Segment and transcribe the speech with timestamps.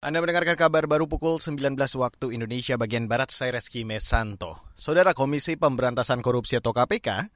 [0.00, 4.56] Anda mendengarkan kabar baru pukul 19 waktu Indonesia bagian Barat, saya Reski Mesanto.
[4.72, 7.28] Saudara Komisi Pemberantasan Korupsi atau KPK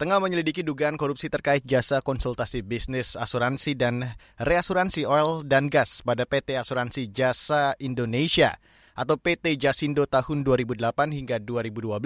[0.00, 6.24] tengah menyelidiki dugaan korupsi terkait jasa konsultasi bisnis asuransi dan reasuransi oil dan gas pada
[6.24, 8.56] PT Asuransi Jasa Indonesia
[8.96, 12.00] atau PT Jasindo tahun 2008 hingga 2012.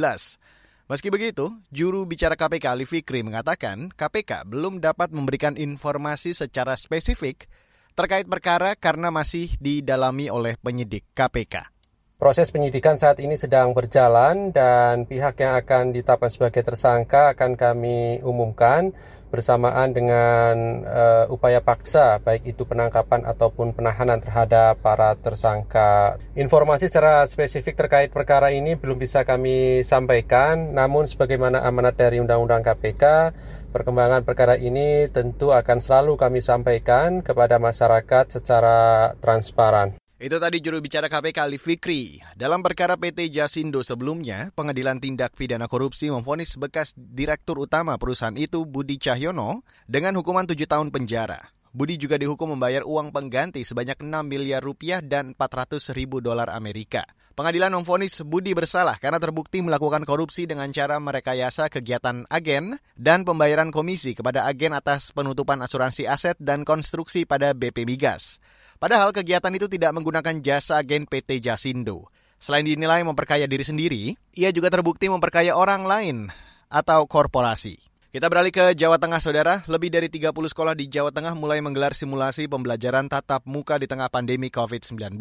[0.90, 7.46] Meski begitu, juru bicara KPK Ali Fikri mengatakan KPK belum dapat memberikan informasi secara spesifik
[7.94, 11.79] terkait perkara karena masih didalami oleh penyidik KPK.
[12.20, 18.20] Proses penyidikan saat ini sedang berjalan dan pihak yang akan ditetapkan sebagai tersangka akan kami
[18.20, 18.92] umumkan
[19.32, 26.20] bersamaan dengan uh, upaya paksa baik itu penangkapan ataupun penahanan terhadap para tersangka.
[26.36, 32.68] Informasi secara spesifik terkait perkara ini belum bisa kami sampaikan, namun sebagaimana amanat dari Undang-Undang
[32.68, 33.32] KPK,
[33.72, 39.96] perkembangan perkara ini tentu akan selalu kami sampaikan kepada masyarakat secara transparan.
[40.20, 42.20] Itu tadi juru bicara KPK Ali Fikri.
[42.36, 48.68] Dalam perkara PT Jasindo sebelumnya, Pengadilan Tindak Pidana Korupsi memvonis bekas Direktur Utama perusahaan itu
[48.68, 51.40] Budi Cahyono dengan hukuman 7 tahun penjara.
[51.72, 57.08] Budi juga dihukum membayar uang pengganti sebanyak 6 miliar rupiah dan 400 ribu dolar Amerika.
[57.32, 63.72] Pengadilan memvonis Budi bersalah karena terbukti melakukan korupsi dengan cara merekayasa kegiatan agen dan pembayaran
[63.72, 68.36] komisi kepada agen atas penutupan asuransi aset dan konstruksi pada BP Migas.
[68.80, 72.08] Padahal kegiatan itu tidak menggunakan jasa agen PT Jasindo.
[72.40, 76.32] Selain dinilai memperkaya diri sendiri, ia juga terbukti memperkaya orang lain
[76.72, 77.76] atau korporasi.
[78.08, 79.60] Kita beralih ke Jawa Tengah, Saudara.
[79.68, 84.08] Lebih dari 30 sekolah di Jawa Tengah mulai menggelar simulasi pembelajaran tatap muka di tengah
[84.08, 85.20] pandemi COVID-19.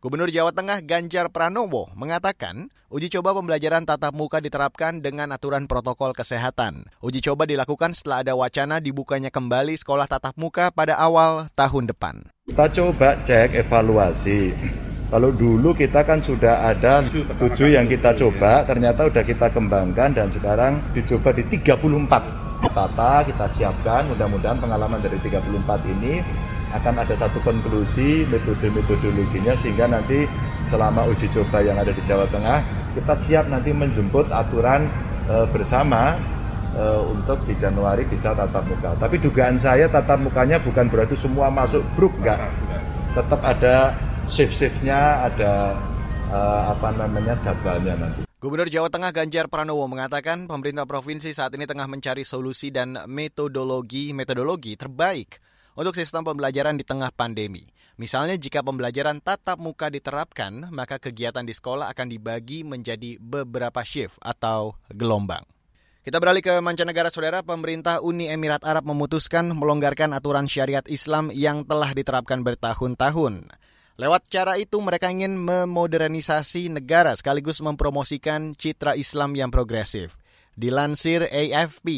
[0.00, 6.16] Gubernur Jawa Tengah Ganjar Pranowo mengatakan uji coba pembelajaran tatap muka diterapkan dengan aturan protokol
[6.16, 6.88] kesehatan.
[7.04, 12.35] Uji coba dilakukan setelah ada wacana dibukanya kembali sekolah tatap muka pada awal tahun depan.
[12.46, 14.54] Kita coba cek evaluasi.
[15.10, 17.02] Kalau dulu kita kan sudah ada
[17.42, 22.70] tujuh yang kita coba, ternyata sudah kita kembangkan dan sekarang dicoba di 34.
[22.70, 26.22] Tata kita siapkan, mudah-mudahan pengalaman dari 34 ini
[26.70, 30.30] akan ada satu konklusi metode-metodologinya sehingga nanti
[30.70, 32.62] selama uji coba yang ada di Jawa Tengah
[32.94, 34.86] kita siap nanti menjemput aturan
[35.26, 36.14] e, bersama
[36.76, 38.92] uh, untuk di Januari bisa tatap muka.
[39.00, 42.38] Tapi dugaan saya tatap mukanya bukan berarti semua masuk grup, enggak.
[43.16, 43.96] Tetap ada
[44.28, 45.72] shift-shiftnya, ada
[46.30, 48.20] uh, apa namanya jadwalnya nanti.
[48.36, 54.76] Gubernur Jawa Tengah Ganjar Pranowo mengatakan pemerintah provinsi saat ini tengah mencari solusi dan metodologi-metodologi
[54.76, 55.40] terbaik
[55.72, 57.64] untuk sistem pembelajaran di tengah pandemi.
[57.96, 64.20] Misalnya jika pembelajaran tatap muka diterapkan, maka kegiatan di sekolah akan dibagi menjadi beberapa shift
[64.20, 65.55] atau gelombang.
[66.06, 67.42] Kita beralih ke mancanegara, saudara.
[67.42, 73.50] Pemerintah Uni Emirat Arab memutuskan melonggarkan aturan syariat Islam yang telah diterapkan bertahun-tahun.
[73.98, 80.14] Lewat cara itu, mereka ingin memodernisasi negara sekaligus mempromosikan citra Islam yang progresif.
[80.54, 81.90] Dilansir AFP,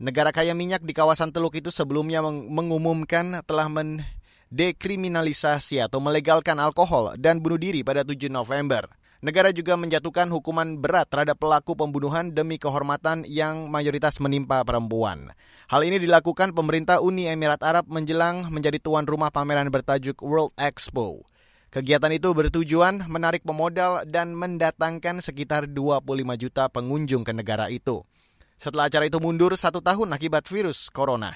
[0.00, 7.44] negara kaya minyak di kawasan Teluk itu sebelumnya mengumumkan telah mendekriminalisasi atau melegalkan alkohol dan
[7.44, 8.88] bunuh diri pada 7 November.
[9.26, 15.34] Negara juga menjatuhkan hukuman berat terhadap pelaku pembunuhan demi kehormatan yang mayoritas menimpa perempuan.
[15.66, 21.26] Hal ini dilakukan pemerintah Uni Emirat Arab menjelang menjadi tuan rumah pameran bertajuk World Expo.
[21.74, 26.06] Kegiatan itu bertujuan menarik pemodal dan mendatangkan sekitar 25
[26.38, 28.06] juta pengunjung ke negara itu.
[28.54, 31.34] Setelah acara itu mundur satu tahun akibat virus corona.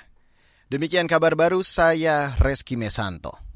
[0.70, 3.49] Demikian kabar baru saya Reski Mesanto.